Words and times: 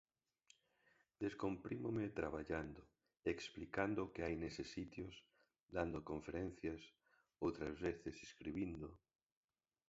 'Descomprímome' 1.21 2.15
traballando, 2.19 2.81
explicando 3.33 3.99
o 4.01 4.11
que 4.13 4.21
hai 4.25 4.35
neses 4.37 4.67
sitios, 4.75 5.15
dando 5.75 5.99
conferencias, 6.11 6.81
outras 7.45 7.75
veces 7.87 8.15
escribindo... 8.27 8.89